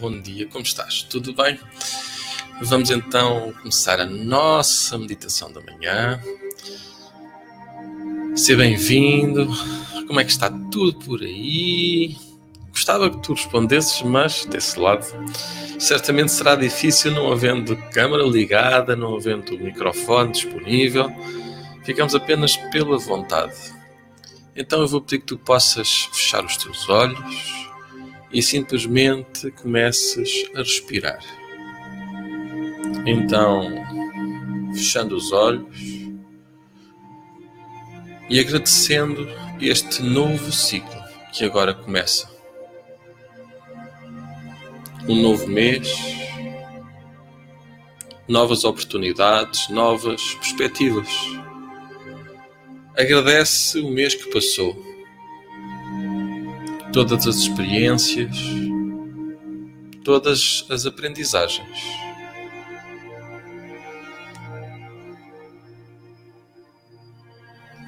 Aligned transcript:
Bom 0.00 0.18
dia, 0.18 0.46
como 0.46 0.64
estás? 0.64 1.02
Tudo 1.02 1.34
bem? 1.34 1.60
Vamos 2.62 2.90
então 2.90 3.52
começar 3.60 4.00
a 4.00 4.06
nossa 4.06 4.96
meditação 4.96 5.52
da 5.52 5.60
manhã. 5.60 6.18
Seja 8.34 8.56
bem-vindo. 8.56 9.46
Como 10.06 10.18
é 10.18 10.24
que 10.24 10.30
está 10.30 10.48
tudo 10.72 10.94
por 11.00 11.20
aí? 11.20 12.16
Gostava 12.70 13.10
que 13.10 13.18
tu 13.18 13.34
respondesses, 13.34 14.00
mas 14.00 14.46
desse 14.46 14.80
lado 14.80 15.04
certamente 15.78 16.32
será 16.32 16.56
difícil 16.56 17.10
não 17.10 17.30
havendo 17.30 17.76
câmara 17.92 18.22
ligada, 18.22 18.96
não 18.96 19.16
havendo 19.16 19.58
microfone 19.58 20.32
disponível. 20.32 21.12
Ficamos 21.84 22.14
apenas 22.14 22.56
pela 22.56 22.96
vontade. 22.96 23.54
Então 24.56 24.80
eu 24.80 24.88
vou 24.88 25.02
pedir 25.02 25.18
que 25.18 25.26
tu 25.26 25.36
possas 25.36 26.08
fechar 26.10 26.42
os 26.42 26.56
teus 26.56 26.88
olhos 26.88 27.69
e 28.32 28.42
simplesmente 28.42 29.50
comeces 29.52 30.44
a 30.54 30.58
respirar. 30.58 31.20
Então, 33.06 33.70
fechando 34.72 35.16
os 35.16 35.32
olhos 35.32 35.78
e 38.28 38.38
agradecendo 38.38 39.28
este 39.60 40.02
novo 40.02 40.52
ciclo 40.52 41.00
que 41.32 41.44
agora 41.44 41.74
começa. 41.74 42.30
Um 45.08 45.22
novo 45.22 45.48
mês, 45.48 45.88
novas 48.28 48.64
oportunidades, 48.64 49.68
novas 49.70 50.34
perspectivas. 50.34 51.08
Agradece 52.96 53.80
o 53.80 53.90
mês 53.90 54.14
que 54.14 54.30
passou 54.30 54.89
todas 56.92 57.26
as 57.26 57.36
experiências, 57.36 58.36
todas 60.04 60.66
as 60.68 60.86
aprendizagens. 60.86 61.78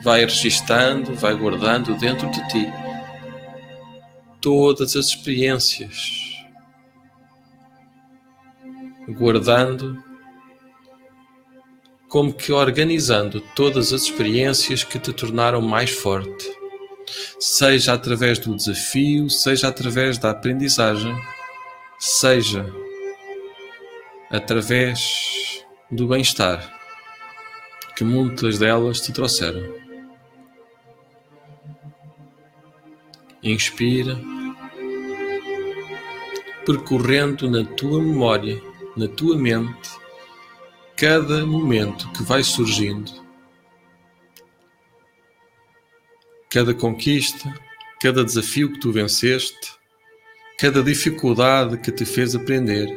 Vai 0.05 0.25
registando, 0.25 1.15
vai 1.15 1.35
guardando 1.35 1.97
dentro 1.97 2.31
de 2.31 2.49
ti 2.49 2.67
todas 4.41 4.97
as 4.97 5.07
experiências, 5.07 6.35
guardando 9.09 10.03
como 12.09 12.33
que 12.33 12.53
organizando 12.53 13.41
todas 13.55 13.93
as 13.93 14.03
experiências 14.03 14.85
que 14.85 14.99
te 14.99 15.13
tornaram 15.13 15.61
mais 15.61 15.91
forte 15.91 16.62
seja 17.38 17.93
através 17.93 18.38
do 18.38 18.55
desafio, 18.55 19.29
seja 19.31 19.69
através 19.69 20.19
da 20.19 20.31
aprendizagem, 20.31 21.14
seja 21.99 22.67
através 24.31 25.64
do 25.91 26.09
bem-estar 26.09 26.73
que 27.94 28.05
muitas 28.05 28.59
delas 28.59 29.00
te 29.00 29.12
trouxeram. 29.12 29.62
Inspira, 33.43 34.19
percorrendo 36.65 37.50
na 37.50 37.65
tua 37.65 38.00
memória, 38.00 38.61
na 38.97 39.08
tua 39.08 39.37
mente, 39.37 39.91
cada 40.97 41.44
momento 41.44 42.11
que 42.12 42.23
vai 42.23 42.43
surgindo 42.43 43.22
cada 46.53 46.75
conquista, 46.75 47.51
cada 47.99 48.23
desafio 48.23 48.71
que 48.71 48.79
tu 48.79 48.93
venceste, 48.93 49.73
cada 50.59 50.83
dificuldade 50.83 51.79
que 51.79 51.91
te 51.91 52.05
fez 52.05 52.35
aprender, 52.35 52.95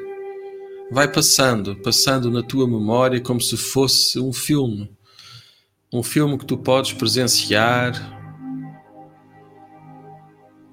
vai 0.92 1.10
passando, 1.10 1.74
passando 1.78 2.30
na 2.30 2.44
tua 2.44 2.68
memória 2.68 3.22
como 3.22 3.40
se 3.40 3.56
fosse 3.56 4.20
um 4.20 4.34
filme. 4.34 4.92
Um 5.92 6.04
filme 6.04 6.38
que 6.38 6.46
tu 6.46 6.58
podes 6.58 6.92
presenciar 6.92 7.94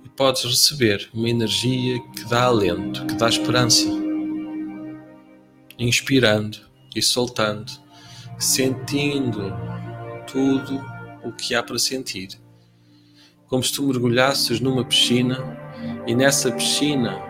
e 0.04 0.08
podes 0.08 0.42
receber 0.42 1.08
uma 1.14 1.28
energia 1.28 2.00
que 2.16 2.24
dá 2.24 2.46
alento, 2.46 3.06
que 3.06 3.14
dá 3.14 3.28
esperança. 3.28 3.86
Inspirando 5.78 6.58
e 6.96 7.00
soltando, 7.00 7.70
sentindo 8.40 9.54
tudo 10.26 10.84
o 11.22 11.30
que 11.30 11.54
há 11.54 11.62
para 11.62 11.78
sentir 11.78 12.41
como 13.52 13.62
se 13.62 13.74
tu 13.74 13.82
mergulhasses 13.82 14.60
numa 14.60 14.82
piscina 14.82 15.38
e 16.06 16.14
nessa 16.14 16.50
piscina 16.50 17.20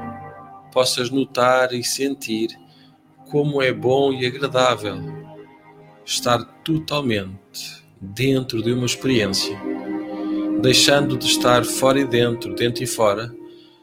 possas 0.73 1.11
notar 1.11 1.73
e 1.73 1.83
sentir 1.83 2.57
como 3.29 3.61
é 3.61 3.73
bom 3.73 4.13
e 4.13 4.25
agradável 4.25 5.03
estar 6.05 6.39
totalmente 6.63 7.85
dentro 8.01 8.63
de 8.63 8.73
uma 8.73 8.87
experiência, 8.87 9.61
deixando 10.61 11.19
de 11.19 11.27
estar 11.27 11.65
fora 11.65 11.99
e 11.99 12.05
dentro, 12.05 12.55
dentro 12.55 12.85
e 12.85 12.87
fora, 12.87 13.35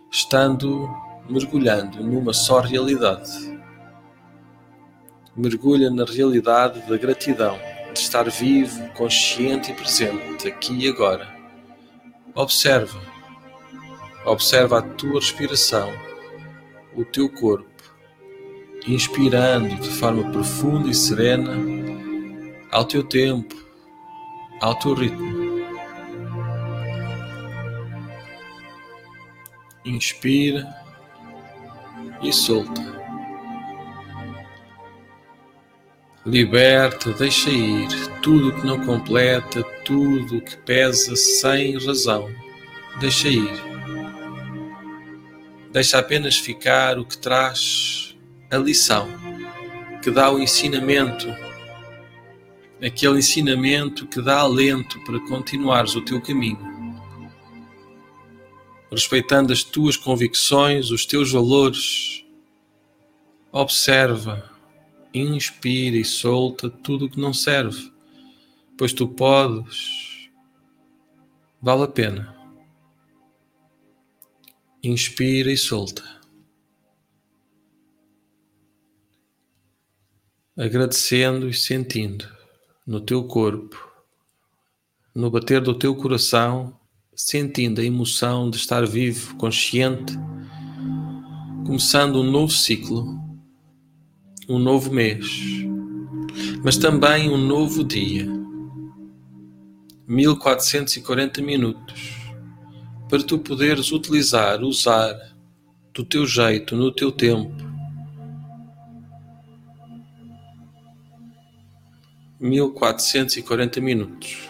estando 0.10 0.90
mergulhando 1.30 2.02
numa 2.02 2.32
só 2.32 2.62
realidade. 2.62 3.60
Mergulha 5.36 5.90
na 5.90 6.06
realidade 6.06 6.80
da 6.88 6.96
gratidão, 6.96 7.60
de 7.94 8.00
estar 8.00 8.30
vivo, 8.30 8.88
consciente 8.94 9.74
e 9.74 9.76
presente 9.76 10.48
aqui 10.48 10.86
e 10.86 10.88
agora 10.88 11.39
Observa. 12.36 13.00
Observa 14.26 14.80
a 14.80 14.82
tua 14.82 15.20
respiração, 15.20 15.92
o 16.96 17.04
teu 17.04 17.30
corpo, 17.30 17.66
inspirando 18.88 19.76
de 19.76 19.90
forma 19.90 20.30
profunda 20.32 20.90
e 20.90 20.94
serena, 20.94 21.54
ao 22.72 22.86
teu 22.86 23.04
tempo, 23.04 23.56
ao 24.62 24.76
teu 24.76 24.94
ritmo. 24.94 25.60
Inspira 29.86 30.68
e 32.22 32.32
solta. 32.32 32.99
Liberta, 36.26 37.14
deixa 37.14 37.50
ir 37.50 37.88
tudo 38.22 38.54
que 38.54 38.68
não 38.68 38.86
completa, 38.86 39.64
tudo 39.86 40.42
que 40.42 40.58
pesa 40.58 41.16
sem 41.16 41.78
razão. 41.78 42.30
Deixa 43.00 43.30
ir. 43.30 43.50
Deixa 45.72 45.98
apenas 45.98 46.38
ficar 46.38 47.00
o 47.00 47.06
que 47.06 47.18
traz 47.18 48.18
a 48.52 48.58
lição, 48.58 49.08
que 50.04 50.12
dá 50.12 50.30
o 50.30 50.40
ensinamento, 50.40 51.28
aquele 52.86 53.20
ensinamento 53.20 54.06
que 54.06 54.22
dá 54.22 54.40
alento 54.40 55.00
para 55.06 55.20
continuares 55.22 55.96
o 55.96 56.02
teu 56.02 56.20
caminho. 56.20 56.60
Respeitando 58.92 59.54
as 59.54 59.64
tuas 59.64 59.96
convicções, 59.96 60.92
os 60.92 61.06
teus 61.06 61.32
valores, 61.32 62.26
observa 63.54 64.59
inspira 65.14 65.98
e 65.98 66.06
solta 66.06 66.70
tudo 66.70 67.06
o 67.06 67.10
que 67.10 67.20
não 67.20 67.34
serve, 67.34 67.92
pois 68.78 68.94
tu 68.94 69.08
podes, 69.08 70.30
vale 71.62 71.84
a 71.84 71.88
pena. 71.88 72.36
Inspira 74.84 75.52
e 75.52 75.58
solta. 75.58 76.04
Agradecendo 80.56 81.50
e 81.50 81.54
sentindo 81.54 82.28
no 82.86 83.00
teu 83.00 83.24
corpo, 83.24 83.78
no 85.16 85.30
bater 85.30 85.62
do 85.62 85.78
teu 85.78 85.96
coração, 85.96 86.78
sentindo 87.16 87.82
a 87.82 87.84
emoção 87.84 88.50
de 88.50 88.58
estar 88.58 88.86
vivo, 88.86 89.36
consciente, 89.36 90.14
começando 91.66 92.22
um 92.22 92.30
novo 92.30 92.52
ciclo 92.52 93.29
um 94.50 94.58
novo 94.58 94.92
mês, 94.92 95.64
mas 96.64 96.76
também 96.76 97.30
um 97.30 97.38
novo 97.38 97.84
dia. 97.84 98.28
1440 100.08 101.40
minutos 101.40 102.20
para 103.08 103.22
tu 103.22 103.38
poderes 103.38 103.92
utilizar, 103.92 104.60
usar 104.64 105.16
do 105.94 106.04
teu 106.04 106.26
jeito, 106.26 106.76
no 106.76 106.92
teu 106.92 107.12
tempo. 107.12 107.70
1440 112.40 113.80
minutos. 113.82 114.50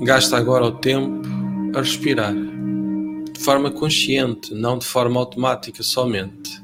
Gasta 0.00 0.36
agora 0.36 0.64
o 0.64 0.72
tempo 0.72 1.26
a 1.74 1.80
respirar 1.80 2.57
de 3.38 3.44
forma 3.44 3.70
consciente, 3.70 4.52
não 4.52 4.76
de 4.76 4.84
forma 4.84 5.20
automática 5.20 5.80
somente. 5.80 6.60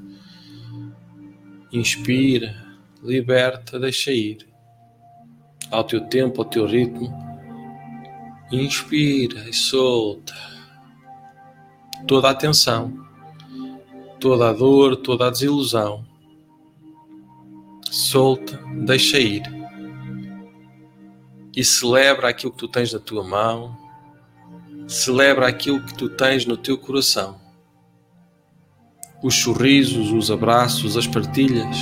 Inspira, 1.72 2.52
liberta, 3.00 3.78
deixa 3.78 4.10
ir. 4.10 4.44
Ao 5.70 5.84
teu 5.84 6.00
tempo, 6.00 6.42
ao 6.42 6.48
teu 6.48 6.66
ritmo. 6.66 7.14
Inspira 8.50 9.48
e 9.48 9.52
solta 9.52 10.34
toda 12.08 12.30
a 12.30 12.34
tensão, 12.34 12.92
toda 14.18 14.50
a 14.50 14.52
dor, 14.52 14.96
toda 14.96 15.28
a 15.28 15.30
desilusão. 15.30 16.04
Solta, 17.88 18.60
deixa 18.84 19.20
ir. 19.20 19.42
E 21.54 21.64
celebra 21.64 22.30
aquilo 22.30 22.50
que 22.50 22.58
tu 22.58 22.66
tens 22.66 22.92
na 22.92 22.98
tua 22.98 23.22
mão, 23.22 23.83
celebra 24.86 25.48
aquilo 25.48 25.80
que 25.80 25.94
tu 25.94 26.08
tens 26.08 26.44
no 26.46 26.56
teu 26.56 26.76
coração. 26.76 27.40
Os 29.22 29.34
sorrisos, 29.34 30.12
os 30.12 30.30
abraços, 30.30 30.96
as 30.96 31.06
partilhas. 31.06 31.76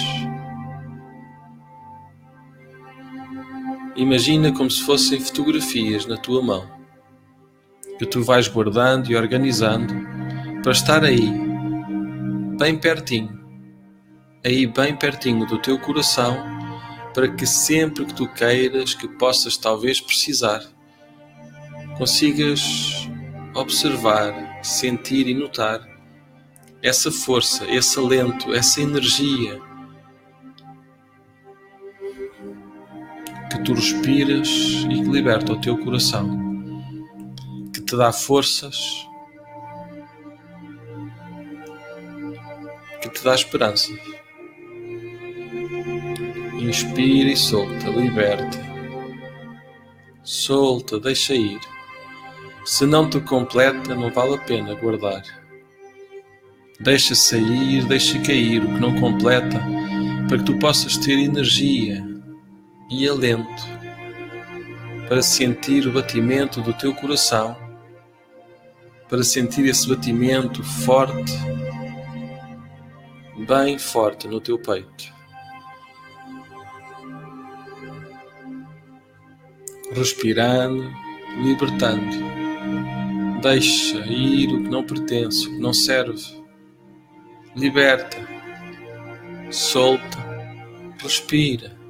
Imagina 3.97 4.53
como 4.53 4.71
se 4.71 4.83
fossem 4.83 5.21
fotografias 5.21 6.07
na 6.07 6.17
tua 6.17 6.43
mão, 6.43 6.67
que 7.99 8.07
tu 8.07 8.23
vais 8.23 8.49
guardando 8.49 9.11
e 9.11 9.17
organizando 9.17 9.95
para 10.63 10.73
estar 10.73 11.05
aí, 11.05 11.31
bem 12.59 12.79
pertinho, 12.79 13.39
aí 14.45 14.67
bem 14.67 14.97
pertinho 14.97 15.45
do 15.47 15.59
teu 15.59 15.79
coração, 15.79 16.37
para 17.13 17.29
que 17.29 17.47
sempre 17.47 18.07
que 18.07 18.15
tu 18.15 18.27
queiras, 18.29 18.95
que 18.95 19.07
possas 19.07 19.57
talvez 19.59 20.01
precisar, 20.01 20.63
consigas 21.97 23.09
observar, 23.55 24.61
sentir 24.63 25.27
e 25.29 25.35
notar 25.35 25.87
essa 26.83 27.13
força, 27.13 27.65
esse 27.71 27.99
alento, 27.99 28.53
essa 28.53 28.81
energia 28.81 29.61
que 33.51 33.63
tu 33.63 33.75
respiras 33.75 34.49
e 34.91 35.03
que 35.03 35.11
liberta 35.11 35.53
o 35.53 35.61
teu 35.61 35.79
coração, 35.79 36.27
que 37.73 37.81
te 37.81 37.97
dá 37.97 38.13
forças, 38.13 39.07
que 43.01 43.09
te 43.11 43.23
dá 43.23 43.35
esperança. 43.35 43.93
Inspira 46.59 47.31
e 47.31 47.37
solta, 47.37 47.91
liberta. 47.91 48.59
Solta, 50.23 50.99
deixa 50.99 51.35
ir. 51.35 51.61
Se 52.64 52.87
não 52.87 53.09
te 53.09 53.21
completa, 53.21 53.95
não 53.95 54.11
vale 54.11 54.35
a 54.35 54.38
pena 54.38 54.75
guardar. 54.75 55.23
Deixa 56.81 57.14
sair, 57.14 57.85
deixa 57.87 58.19
cair 58.21 58.62
o 58.62 58.75
que 58.75 58.81
não 58.81 58.99
completa, 58.99 59.61
para 60.28 60.38
que 60.38 60.45
tu 60.45 60.59
possas 60.59 60.97
ter 60.97 61.19
energia 61.19 62.04
e 62.90 63.09
alento 63.09 63.83
para 65.12 65.21
sentir 65.21 65.87
o 65.87 65.92
batimento 65.92 66.62
do 66.62 66.73
teu 66.73 66.95
coração, 66.95 67.54
para 69.11 69.23
sentir 69.23 69.66
esse 69.66 69.87
batimento 69.87 70.62
forte, 70.62 71.33
bem 73.47 73.78
forte 73.78 74.26
no 74.26 74.40
teu 74.40 74.59
peito. 74.59 75.12
Respirando, 79.95 80.90
libertando. 81.42 82.42
Deixa 83.43 83.99
ir 83.99 84.49
o 84.49 84.63
que 84.63 84.69
não 84.69 84.85
pertence, 84.85 85.47
o 85.47 85.51
que 85.51 85.59
não 85.59 85.75
serve. 85.75 86.23
Liberta. 87.55 88.17
Solta. 89.51 90.23
Respira 91.03 91.83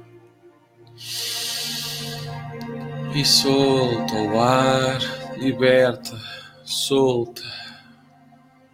e 3.15 3.23
solta 3.23 4.15
o 4.15 4.39
ar, 4.39 4.99
liberta, 5.37 6.19
solta, 6.65 7.43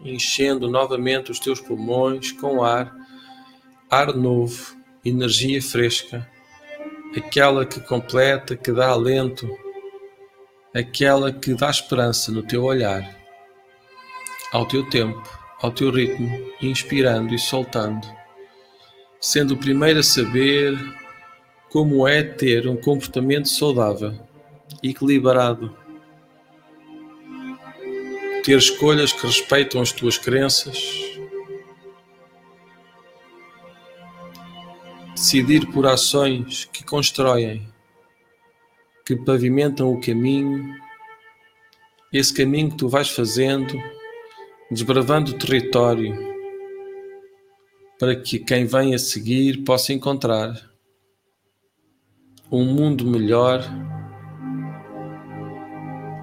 enchendo 0.01 0.69
novamente 0.69 1.29
os 1.29 1.39
teus 1.39 1.59
pulmões 1.59 2.31
com 2.31 2.63
ar, 2.63 2.95
ar 3.89 4.15
novo, 4.15 4.77
energia 5.03 5.61
fresca, 5.61 6.25
aquela 7.17 7.65
que 7.65 7.81
completa, 7.81 8.55
que 8.55 8.71
dá 8.71 8.89
alento, 8.89 9.45
aquela 10.73 11.31
que 11.31 11.53
dá 11.53 11.69
esperança 11.69 12.31
no 12.31 12.43
teu 12.43 12.63
olhar, 12.63 13.17
ao 14.51 14.67
teu 14.67 14.87
tempo, 14.89 15.21
ao 15.61 15.71
teu 15.71 15.91
ritmo, 15.91 16.29
inspirando 16.61 17.33
e 17.33 17.39
soltando, 17.39 18.07
sendo 19.19 19.53
o 19.53 19.57
primeiro 19.57 19.99
a 19.99 20.03
saber 20.03 20.77
como 21.69 22.07
é 22.07 22.23
ter 22.23 22.67
um 22.67 22.75
comportamento 22.75 23.47
saudável, 23.47 24.17
equilibrado, 24.81 25.75
ter 28.43 28.57
escolhas 28.57 29.11
que 29.11 29.25
respeitam 29.25 29.81
as 29.81 29.91
tuas 29.91 30.17
crenças, 30.17 30.77
decidir 35.13 35.67
por 35.71 35.85
ações 35.85 36.65
que 36.71 36.83
constroem, 36.83 37.67
que 39.09 39.15
pavimentam 39.15 39.91
o 39.91 39.99
caminho, 39.99 40.71
esse 42.13 42.31
caminho 42.31 42.69
que 42.69 42.77
tu 42.77 42.87
vais 42.87 43.09
fazendo, 43.09 43.73
desbravando 44.69 45.31
o 45.31 45.33
território, 45.33 46.15
para 47.97 48.15
que 48.15 48.37
quem 48.37 48.67
vem 48.67 48.93
a 48.93 48.99
seguir 48.99 49.63
possa 49.63 49.93
encontrar 49.93 50.53
um 52.51 52.63
mundo 52.63 53.03
melhor, 53.03 53.63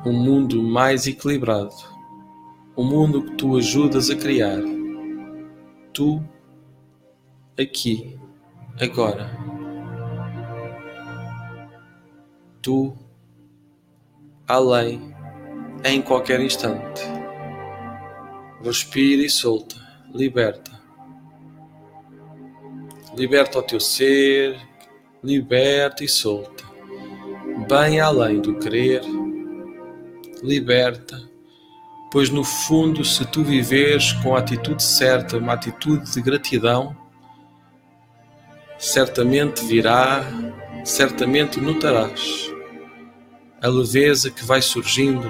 um 0.06 0.12
mundo 0.12 0.62
mais 0.62 1.08
equilibrado, 1.08 1.74
um 2.76 2.84
mundo 2.84 3.24
que 3.24 3.32
tu 3.32 3.56
ajudas 3.56 4.10
a 4.10 4.14
criar. 4.14 4.62
Tu, 5.92 6.22
aqui, 7.58 8.16
agora. 8.80 9.55
Tu, 12.66 12.92
além, 14.48 15.14
em 15.84 16.02
qualquer 16.02 16.40
instante. 16.40 17.00
Respira 18.60 19.22
e 19.22 19.30
solta, 19.30 19.76
liberta. 20.12 20.72
Liberta 23.16 23.60
o 23.60 23.62
teu 23.62 23.78
ser, 23.78 24.58
liberta 25.22 26.02
e 26.02 26.08
solta, 26.08 26.64
bem 27.68 28.00
além 28.00 28.40
do 28.40 28.58
querer, 28.58 29.02
liberta, 30.42 31.22
pois 32.10 32.30
no 32.30 32.42
fundo, 32.42 33.04
se 33.04 33.24
tu 33.26 33.44
viveres 33.44 34.12
com 34.24 34.34
a 34.34 34.40
atitude 34.40 34.82
certa, 34.82 35.38
uma 35.38 35.52
atitude 35.52 36.10
de 36.10 36.20
gratidão, 36.20 36.96
certamente 38.76 39.64
virá, 39.64 40.24
certamente 40.84 41.60
notarás 41.60 42.55
a 43.66 43.68
leveza 43.68 44.30
que 44.30 44.44
vai 44.44 44.62
surgindo, 44.62 45.28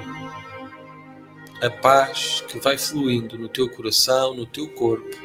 a 1.62 1.70
paz 1.70 2.44
que 2.46 2.60
vai 2.60 2.76
fluindo 2.76 3.38
no 3.38 3.48
teu 3.48 3.66
coração, 3.66 4.34
no 4.34 4.44
teu 4.44 4.68
corpo, 4.68 5.16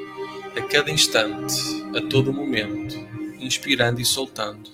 a 0.56 0.62
cada 0.62 0.89
instante, 0.89 1.53
a 1.94 2.00
todo 2.10 2.32
momento 2.32 2.96
inspirando 3.38 4.00
e 4.00 4.06
soltando, 4.06 4.70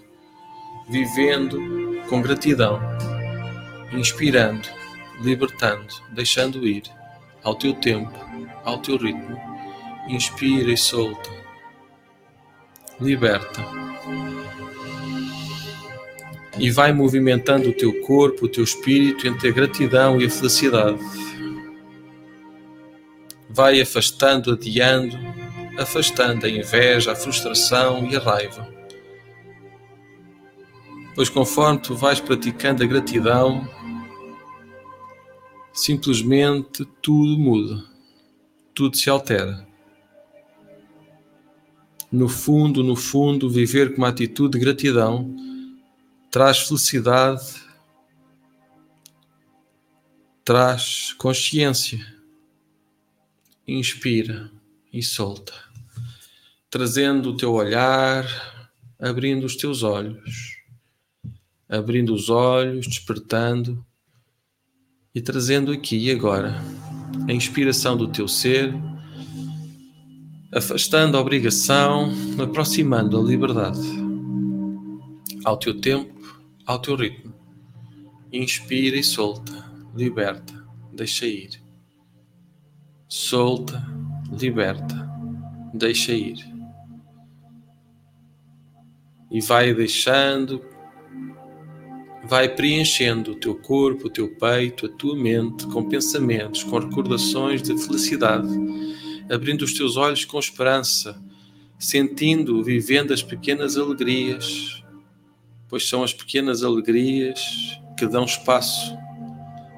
vivendo 0.87 1.59
com 2.07 2.21
gratidão, 2.21 2.79
inspirando, 3.91 4.67
libertando, 5.19 5.95
deixando 6.11 6.67
ir 6.67 6.83
ao 7.43 7.55
teu 7.55 7.73
tempo, 7.73 8.13
ao 8.63 8.77
teu 8.77 8.97
ritmo. 8.97 9.35
Inspira 10.07 10.71
e 10.71 10.77
solta, 10.77 11.31
liberta. 13.01 13.65
E 16.59 16.71
vai 16.71 16.91
movimentando 16.91 17.69
o 17.69 17.73
teu 17.73 18.01
corpo, 18.01 18.45
o 18.45 18.49
teu 18.49 18.63
espírito 18.63 19.27
entre 19.27 19.49
a 19.49 19.51
gratidão 19.51 20.19
e 20.19 20.25
a 20.25 20.29
felicidade. 20.29 20.99
Vai 23.49 23.79
afastando, 23.79 24.51
adiando 24.51 25.17
afastando 25.77 26.45
a 26.45 26.49
inveja, 26.49 27.11
a 27.11 27.15
frustração 27.15 28.09
e 28.09 28.15
a 28.15 28.19
raiva. 28.19 28.67
Pois 31.13 31.29
conforme 31.29 31.79
tu 31.79 31.95
vais 31.95 32.19
praticando 32.19 32.83
a 32.83 32.87
gratidão, 32.87 33.67
simplesmente 35.71 36.85
tudo 37.01 37.37
muda, 37.37 37.83
tudo 38.73 38.97
se 38.97 39.09
altera. 39.09 39.65
No 42.11 42.29
fundo, 42.29 42.83
no 42.83 42.95
fundo, 42.95 43.49
viver 43.49 43.93
com 43.93 43.97
uma 43.97 44.09
atitude 44.09 44.57
de 44.57 44.63
gratidão 44.63 45.35
traz 46.31 46.59
felicidade, 46.59 47.55
traz 50.43 51.13
consciência, 51.13 51.99
inspira 53.67 54.51
e 54.93 55.03
solta 55.03 55.67
trazendo 56.69 57.31
o 57.31 57.37
teu 57.37 57.53
olhar, 57.53 58.25
abrindo 58.99 59.45
os 59.45 59.55
teus 59.55 59.83
olhos, 59.83 60.57
abrindo 61.67 62.13
os 62.13 62.29
olhos, 62.29 62.87
despertando, 62.87 63.83
e 65.15 65.21
trazendo 65.21 65.71
aqui 65.71 65.97
e 65.97 66.11
agora 66.11 66.55
a 67.27 67.33
inspiração 67.33 67.97
do 67.97 68.07
teu 68.07 68.27
ser, 68.27 68.73
afastando 70.53 71.17
a 71.17 71.21
obrigação, 71.21 72.11
aproximando 72.39 73.19
a 73.19 73.23
liberdade 73.23 73.81
ao 75.43 75.57
teu 75.57 75.79
tempo, 75.79 76.13
ao 76.67 76.79
teu 76.79 76.95
ritmo. 76.95 77.33
Inspira 78.31 78.97
e 78.97 79.03
solta, 79.03 79.71
liberta, 79.95 80.53
deixa 80.91 81.25
ir. 81.25 81.61
Solta, 83.07 83.81
liberta, 84.37 85.09
deixa 85.73 86.11
ir. 86.11 86.45
E 89.31 89.39
vai 89.39 89.73
deixando 89.73 90.61
vai 92.27 92.49
preenchendo 92.49 93.31
o 93.31 93.35
teu 93.35 93.55
corpo, 93.55 94.07
o 94.07 94.09
teu 94.09 94.35
peito, 94.35 94.85
a 94.85 94.89
tua 94.89 95.15
mente 95.15 95.65
com 95.67 95.87
pensamentos, 95.87 96.61
com 96.61 96.77
recordações 96.77 97.61
de 97.61 97.77
felicidade, 97.77 98.49
abrindo 99.31 99.61
os 99.61 99.73
teus 99.73 99.95
olhos 99.95 100.25
com 100.25 100.37
esperança, 100.37 101.17
sentindo, 101.79 102.61
vivendo 102.61 103.13
as 103.13 103.23
pequenas 103.23 103.77
alegrias, 103.77 104.83
pois 105.69 105.87
são 105.87 106.03
as 106.03 106.13
pequenas 106.13 106.63
alegrias 106.63 107.79
que 107.97 108.07
dão 108.07 108.25
espaço, 108.25 108.97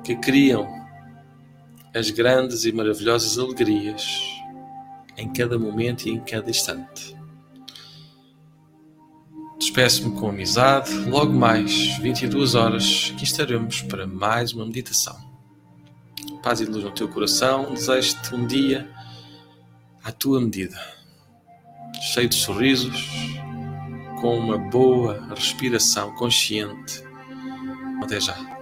que 0.03 0.15
criam 0.15 0.67
as 1.93 2.09
grandes 2.09 2.65
e 2.65 2.71
maravilhosas 2.71 3.39
alegrias 3.39 4.39
em 5.17 5.31
cada 5.33 5.57
momento 5.57 6.07
e 6.07 6.11
em 6.11 6.19
cada 6.19 6.49
instante. 6.49 7.17
Despeço-me 9.59 10.17
com 10.17 10.29
amizade. 10.29 10.93
Logo 11.09 11.33
mais, 11.33 11.97
22 11.97 12.55
horas, 12.55 13.11
aqui 13.13 13.25
estaremos 13.25 13.81
para 13.81 14.07
mais 14.07 14.53
uma 14.53 14.65
meditação. 14.65 15.17
Paz 16.41 16.61
e 16.61 16.65
luz 16.65 16.83
no 16.83 16.91
teu 16.91 17.09
coração. 17.09 17.73
Desejo-te 17.73 18.33
um 18.33 18.47
dia 18.47 18.89
à 20.03 20.11
tua 20.11 20.39
medida, 20.39 20.79
cheio 22.01 22.29
de 22.29 22.35
sorrisos, 22.35 23.09
com 24.21 24.37
uma 24.37 24.57
boa 24.57 25.27
respiração 25.33 26.11
consciente. 26.15 27.03
Até 28.03 28.19
já. 28.19 28.58